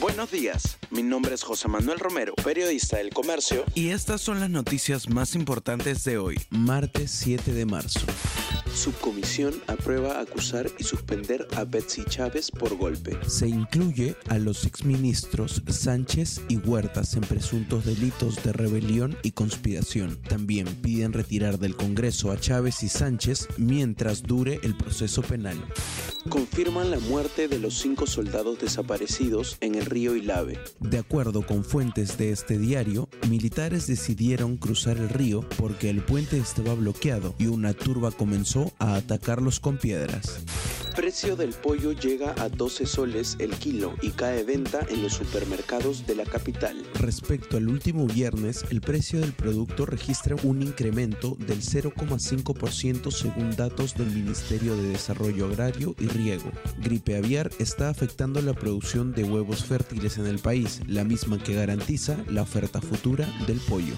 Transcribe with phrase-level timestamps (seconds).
[0.00, 3.64] Buenos días, mi nombre es José Manuel Romero, periodista del Comercio.
[3.74, 8.00] Y estas son las noticias más importantes de hoy, martes 7 de marzo.
[8.74, 13.18] Subcomisión aprueba acusar y suspender a Betsy Chávez por golpe.
[13.26, 20.20] Se incluye a los exministros Sánchez y Huertas en presuntos delitos de rebelión y conspiración.
[20.22, 25.62] También piden retirar del Congreso a Chávez y Sánchez mientras dure el proceso penal.
[26.28, 30.58] Confirman la muerte de los cinco soldados desaparecidos en el río Ilave.
[30.78, 36.38] De acuerdo con fuentes de este diario, militares decidieron cruzar el río porque el puente
[36.38, 40.40] estaba bloqueado y una turba comenzó a atacarlos con piedras.
[40.94, 46.06] Precio del pollo llega a 12 soles el kilo y cae venta en los supermercados
[46.06, 46.76] de la capital.
[46.94, 53.94] Respecto al último viernes, el precio del producto registra un incremento del 0,5% según datos
[53.94, 56.50] del Ministerio de Desarrollo Agrario y Riego.
[56.78, 61.54] Gripe aviar está afectando la producción de huevos fértiles en el país, la misma que
[61.54, 63.94] garantiza la oferta futura del pollo.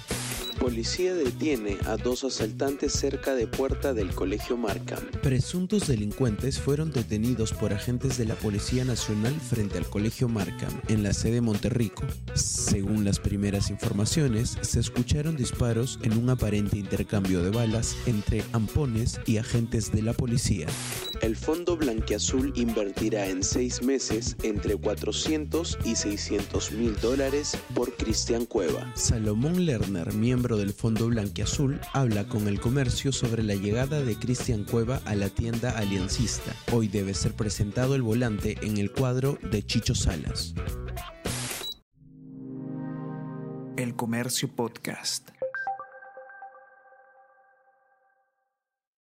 [0.55, 5.03] Policía detiene a dos asaltantes cerca de puerta del Colegio Markham.
[5.23, 11.03] Presuntos delincuentes fueron detenidos por agentes de la Policía Nacional frente al Colegio Markham, en
[11.03, 12.05] la sede Monterrico.
[12.35, 19.21] Según las primeras informaciones, se escucharon disparos en un aparente intercambio de balas entre ampones
[19.27, 20.67] y agentes de la policía.
[21.21, 28.47] El Fondo Blanquiazul invertirá en seis meses entre 400 y 600 mil dólares por Cristian
[28.47, 28.93] Cueva.
[28.95, 30.13] Salomón Lerner,
[30.57, 35.29] del Fondo Blanquiazul, habla con el comercio sobre la llegada de Cristian Cueva a la
[35.29, 36.55] tienda aliancista.
[36.73, 40.55] Hoy debe ser presentado el volante en el cuadro de Chicho Salas.
[43.77, 45.31] El Comercio Podcast.